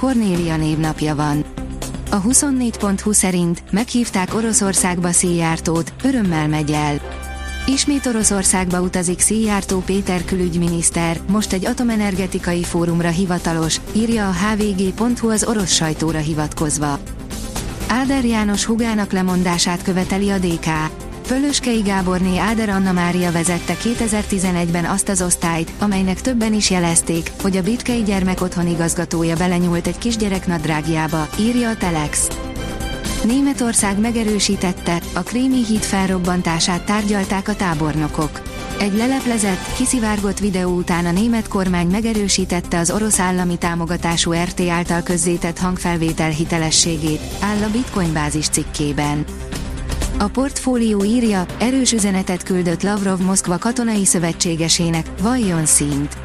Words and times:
Kornélia 0.00 0.56
névnapja 0.56 1.14
van. 1.14 1.44
A 2.10 2.22
24.20 2.22 3.12
szerint 3.12 3.62
meghívták 3.70 4.34
Oroszországba 4.34 5.12
Szijjártót, 5.12 5.92
örömmel 6.02 6.48
megy 6.48 6.70
el. 6.70 7.00
Ismét 7.66 8.06
Oroszországba 8.06 8.80
utazik 8.80 9.20
Szijjártó 9.20 9.80
Péter 9.80 10.24
külügyminiszter, 10.24 11.20
most 11.28 11.52
egy 11.52 11.66
atomenergetikai 11.66 12.64
fórumra 12.64 13.08
hivatalos, 13.08 13.80
írja 13.92 14.28
a 14.28 14.32
hvg.hu 14.32 15.30
az 15.30 15.44
orosz 15.44 15.72
sajtóra 15.72 16.18
hivatkozva. 16.18 16.98
Áder 17.88 18.24
János 18.24 18.64
hugának 18.64 19.12
lemondását 19.12 19.82
követeli 19.82 20.30
a 20.30 20.38
DK. 20.38 20.66
Fölöskei 21.30 21.80
Gáborné 21.80 22.38
Áder 22.38 22.68
Anna 22.68 22.92
Mária 22.92 23.32
vezette 23.32 23.76
2011-ben 23.82 24.84
azt 24.84 25.08
az 25.08 25.22
osztályt, 25.22 25.72
amelynek 25.78 26.20
többen 26.20 26.54
is 26.54 26.70
jelezték, 26.70 27.32
hogy 27.42 27.56
a 27.56 27.62
Bitkei 27.62 28.02
gyermek 28.02 28.40
otthon 28.40 28.66
igazgatója 28.66 29.36
belenyúlt 29.36 29.86
egy 29.86 29.98
kisgyerek 29.98 30.46
nadrágjába, 30.46 31.28
írja 31.38 31.68
a 31.68 31.76
Telex. 31.76 32.28
Németország 33.24 33.98
megerősítette, 33.98 35.00
a 35.12 35.20
krémi 35.20 35.64
híd 35.64 35.82
felrobbantását 35.82 36.82
tárgyalták 36.84 37.48
a 37.48 37.54
tábornokok. 37.54 38.40
Egy 38.80 38.96
leleplezett, 38.96 39.74
kiszivárgott 39.76 40.38
videó 40.38 40.76
után 40.76 41.06
a 41.06 41.12
német 41.12 41.48
kormány 41.48 41.86
megerősítette 41.86 42.78
az 42.78 42.90
orosz 42.90 43.18
állami 43.18 43.58
támogatású 43.58 44.32
RT 44.32 44.60
által 44.68 45.02
közzétett 45.02 45.58
hangfelvétel 45.58 46.30
hitelességét, 46.30 47.20
áll 47.40 47.62
a 47.62 47.70
Bitcoin 47.70 48.12
bázis 48.12 48.48
cikkében. 48.48 49.24
A 50.20 50.28
portfólió 50.28 51.04
írja, 51.04 51.46
erős 51.58 51.92
üzenetet 51.92 52.42
küldött 52.42 52.82
Lavrov 52.82 53.20
Moszkva 53.20 53.58
katonai 53.58 54.04
szövetségesének, 54.04 55.06
valljon 55.22 55.66
szint. 55.66 56.16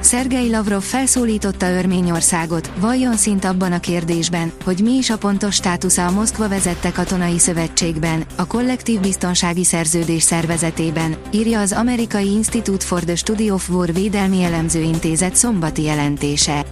Szergei 0.00 0.50
Lavrov 0.50 0.82
felszólította 0.82 1.70
Örményországot, 1.70 2.72
valljon 2.80 3.16
szint 3.16 3.44
abban 3.44 3.72
a 3.72 3.80
kérdésben, 3.80 4.52
hogy 4.64 4.80
mi 4.82 4.92
is 4.92 5.10
a 5.10 5.18
pontos 5.18 5.54
státusza 5.54 6.06
a 6.06 6.10
Moszkva 6.10 6.48
vezette 6.48 6.92
katonai 6.92 7.38
szövetségben, 7.38 8.24
a 8.36 8.46
kollektív 8.46 9.00
biztonsági 9.00 9.64
szerződés 9.64 10.22
szervezetében, 10.22 11.16
írja 11.30 11.60
az 11.60 11.72
amerikai 11.72 12.32
Institute 12.32 12.84
for 12.84 13.04
the 13.04 13.16
Study 13.16 13.50
of 13.50 13.70
War 13.70 13.92
Védelmi 13.92 14.42
Elemző 14.42 14.80
Intézet 14.80 15.36
szombati 15.36 15.82
jelentése. 15.82 16.64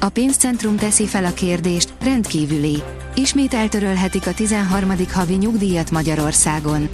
A 0.00 0.08
pénzcentrum 0.08 0.76
teszi 0.76 1.06
fel 1.06 1.24
a 1.24 1.32
kérdést, 1.32 1.92
rendkívüli. 2.02 2.82
Ismét 3.14 3.54
eltörölhetik 3.54 4.26
a 4.26 4.34
13. 4.34 4.92
havi 5.12 5.34
nyugdíjat 5.34 5.90
Magyarországon. 5.90 6.88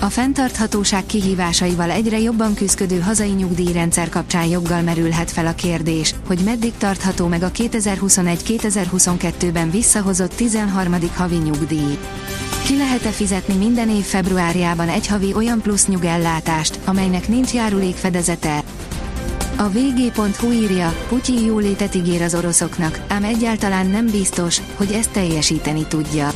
A 0.00 0.06
fenntarthatóság 0.06 1.06
kihívásaival 1.06 1.90
egyre 1.90 2.20
jobban 2.20 2.54
küzdködő 2.54 3.00
hazai 3.00 3.30
nyugdíjrendszer 3.30 4.08
kapcsán 4.08 4.46
joggal 4.46 4.82
merülhet 4.82 5.30
fel 5.30 5.46
a 5.46 5.54
kérdés, 5.54 6.14
hogy 6.26 6.38
meddig 6.44 6.72
tartható 6.78 7.26
meg 7.26 7.42
a 7.42 7.50
2021-2022-ben 7.50 9.70
visszahozott 9.70 10.34
13. 10.34 10.94
havi 11.14 11.36
nyugdíj. 11.36 11.98
Ki 12.64 12.76
lehet-e 12.76 13.10
fizetni 13.10 13.54
minden 13.54 13.90
év 13.90 14.04
februárjában 14.04 14.88
egy 14.88 15.06
havi 15.06 15.34
olyan 15.34 15.60
plusz 15.60 15.86
nyugellátást, 15.86 16.78
amelynek 16.84 17.28
nincs 17.28 17.52
járulékfedezete? 17.52 18.62
A 19.56 19.68
vg.hu 19.68 20.52
írja, 20.52 20.94
Putyin 21.08 21.44
jólétet 21.44 21.94
ígér 21.94 22.22
az 22.22 22.34
oroszoknak, 22.34 23.00
ám 23.08 23.24
egyáltalán 23.24 23.86
nem 23.86 24.06
biztos, 24.06 24.60
hogy 24.76 24.92
ezt 24.92 25.10
teljesíteni 25.10 25.86
tudja. 25.86 26.30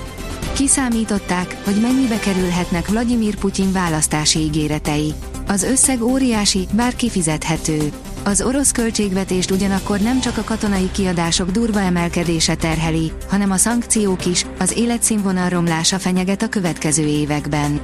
Kiszámították, 0.52 1.56
hogy 1.64 1.80
mennyibe 1.80 2.18
kerülhetnek 2.18 2.88
Vladimir 2.88 3.36
Putyin 3.36 3.72
választási 3.72 4.38
ígéretei. 4.38 5.14
Az 5.46 5.62
összeg 5.62 6.02
óriási, 6.02 6.66
bár 6.72 6.96
kifizethető. 6.96 7.92
Az 8.24 8.42
orosz 8.42 8.72
költségvetést 8.72 9.50
ugyanakkor 9.50 10.00
nem 10.00 10.20
csak 10.20 10.36
a 10.38 10.42
katonai 10.44 10.90
kiadások 10.92 11.50
durva 11.50 11.80
emelkedése 11.80 12.54
terheli, 12.54 13.12
hanem 13.28 13.50
a 13.50 13.56
szankciók 13.56 14.26
is, 14.26 14.46
az 14.58 14.76
életszínvonal 14.76 15.48
romlása 15.48 15.98
fenyeget 15.98 16.42
a 16.42 16.48
következő 16.48 17.06
években. 17.06 17.80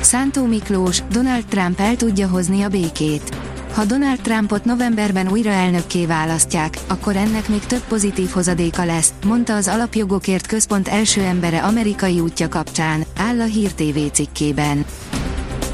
Szántó 0.00 0.44
Miklós, 0.44 1.02
Donald 1.10 1.44
Trump 1.44 1.80
el 1.80 1.96
tudja 1.96 2.28
hozni 2.28 2.62
a 2.62 2.68
békét. 2.68 3.43
Ha 3.74 3.84
Donald 3.84 4.20
Trumpot 4.20 4.64
novemberben 4.64 5.28
újra 5.28 5.50
elnökké 5.50 6.06
választják, 6.06 6.78
akkor 6.86 7.16
ennek 7.16 7.48
még 7.48 7.66
több 7.66 7.82
pozitív 7.88 8.30
hozadéka 8.30 8.84
lesz, 8.84 9.12
mondta 9.24 9.54
az 9.54 9.68
Alapjogokért 9.68 10.46
Központ 10.46 10.88
első 10.88 11.20
embere 11.20 11.62
amerikai 11.62 12.20
útja 12.20 12.48
kapcsán, 12.48 13.04
áll 13.16 13.40
a 13.40 13.44
Hír 13.44 13.72
TV 13.72 13.98
cikkében. 14.12 14.84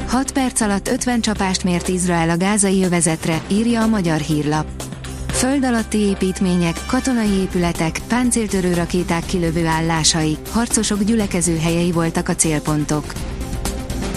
6 0.08 0.32
perc 0.32 0.60
alatt 0.60 0.88
50 0.88 1.20
csapást 1.20 1.64
mért 1.64 1.88
Izrael 1.88 2.30
a 2.30 2.36
gázai 2.36 2.84
övezetre, 2.84 3.40
írja 3.48 3.82
a 3.82 3.86
magyar 3.86 4.20
hírlap. 4.20 4.66
Föld 5.28 5.64
alatti 5.64 5.98
építmények, 5.98 6.80
katonai 6.86 7.30
épületek, 7.30 8.00
páncéltörő 8.08 8.74
rakéták 8.74 9.26
kilövő 9.26 9.66
állásai, 9.66 10.36
harcosok 10.50 11.02
gyülekező 11.02 11.58
helyei 11.58 11.92
voltak 11.92 12.28
a 12.28 12.34
célpontok. 12.34 13.04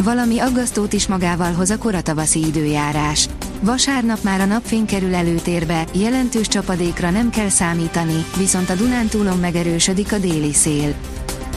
Valami 0.04 0.40
aggasztót 0.40 0.94
is 0.94 1.08
magával 1.08 1.52
hoz 1.52 1.70
a 1.70 1.78
koratavaszi 1.78 2.46
időjárás. 2.46 3.28
Vasárnap 3.64 4.24
már 4.24 4.40
a 4.40 4.46
napfény 4.46 4.86
kerül 4.86 5.16
előtérbe, 5.16 5.86
jelentős 5.94 6.48
csapadékra 6.48 7.10
nem 7.10 7.30
kell 7.30 7.50
számítani, 7.50 8.26
viszont 8.38 8.70
a 8.70 8.76
Dunántúlon 8.76 9.38
megerősödik 9.38 10.14
a 10.14 10.18
déli 10.18 10.54
szél. 10.54 10.94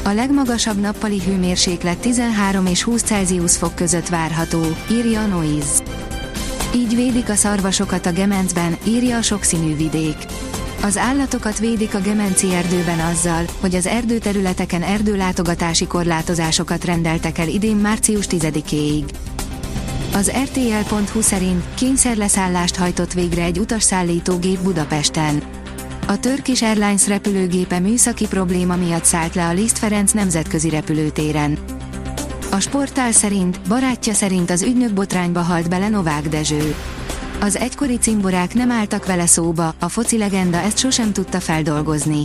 A 0.04 0.08
legmagasabb 0.08 0.80
nappali 0.80 1.20
hőmérséklet 1.20 1.98
13 1.98 2.66
és 2.66 2.82
20 2.82 3.02
Celsius 3.02 3.56
fok 3.56 3.74
között 3.74 4.08
várható, 4.08 4.62
írja 4.90 5.20
a 5.20 5.26
Noise. 5.26 5.82
Így 6.74 6.94
védik 6.94 7.28
a 7.28 7.34
szarvasokat 7.34 8.06
a 8.06 8.12
Gemencben, 8.12 8.76
írja 8.84 9.16
a 9.16 9.22
sokszínű 9.22 9.76
vidék. 9.76 10.16
Az 10.82 10.96
állatokat 10.96 11.58
védik 11.58 11.94
a 11.94 12.00
Gemenci 12.00 12.54
erdőben 12.54 13.00
azzal, 13.00 13.44
hogy 13.60 13.74
az 13.74 13.86
erdőterületeken 13.86 14.82
erdőlátogatási 14.82 15.86
korlátozásokat 15.86 16.84
rendeltek 16.84 17.38
el 17.38 17.48
idén 17.48 17.76
március 17.76 18.26
10-éig. 18.30 19.04
Az 20.16 20.32
RTL.hu 20.44 21.20
szerint 21.20 21.64
kényszerleszállást 21.74 22.76
hajtott 22.76 23.12
végre 23.12 23.42
egy 23.42 23.58
utasszállítógép 23.58 24.58
Budapesten. 24.58 25.42
A 26.06 26.20
Turkish 26.20 26.64
Airlines 26.64 27.08
repülőgépe 27.08 27.78
műszaki 27.78 28.26
probléma 28.26 28.76
miatt 28.76 29.04
szállt 29.04 29.34
le 29.34 29.46
a 29.46 29.52
Liszt 29.52 29.78
Ferenc 29.78 30.12
nemzetközi 30.12 30.68
repülőtéren. 30.68 31.58
A 32.50 32.60
sportál 32.60 33.12
szerint, 33.12 33.60
barátja 33.68 34.12
szerint 34.12 34.50
az 34.50 34.62
ügynök 34.62 34.92
botrányba 34.92 35.40
halt 35.40 35.68
bele 35.68 35.88
Novák 35.88 36.28
Dezső. 36.28 36.74
Az 37.40 37.56
egykori 37.56 37.98
cimborák 37.98 38.54
nem 38.54 38.70
álltak 38.70 39.06
vele 39.06 39.26
szóba, 39.26 39.74
a 39.78 39.88
foci 39.88 40.18
legenda 40.18 40.58
ezt 40.58 40.78
sosem 40.78 41.12
tudta 41.12 41.40
feldolgozni. 41.40 42.22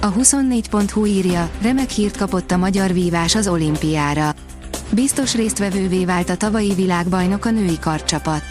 A 0.00 0.12
24.hu 0.12 1.06
írja, 1.06 1.50
remek 1.62 1.90
hírt 1.90 2.16
kapott 2.16 2.50
a 2.50 2.56
magyar 2.56 2.92
vívás 2.92 3.34
az 3.34 3.48
olimpiára. 3.48 4.34
Biztos 4.90 5.34
résztvevővé 5.34 6.04
vált 6.04 6.30
a 6.30 6.36
tavalyi 6.36 6.74
világbajnok 6.74 7.44
a 7.44 7.50
női 7.50 7.78
karcsapat. 7.78 8.42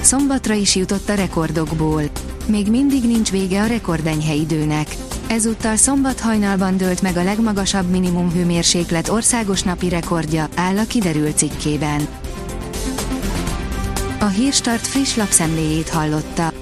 Szombatra 0.00 0.54
is 0.54 0.76
jutott 0.76 1.08
a 1.08 1.14
rekordokból. 1.14 2.02
Még 2.46 2.70
mindig 2.70 3.04
nincs 3.04 3.30
vége 3.30 3.62
a 3.62 3.66
rekordenyhe 3.66 4.34
időnek. 4.34 4.96
Ezúttal 5.26 5.76
szombat 5.76 6.20
hajnalban 6.20 6.76
dőlt 6.76 7.02
meg 7.02 7.16
a 7.16 7.22
legmagasabb 7.22 7.90
minimum 7.90 8.32
hőmérséklet 8.32 9.08
országos 9.08 9.62
napi 9.62 9.88
rekordja, 9.88 10.48
áll 10.54 10.78
a 10.78 10.86
kiderült 10.86 11.36
cikkében. 11.36 12.06
A 14.20 14.26
Hírstart 14.26 14.86
friss 14.86 15.16
lapszemléjét 15.16 15.88
hallotta. 15.88 16.61